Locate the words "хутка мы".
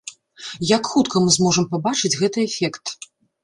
0.93-1.29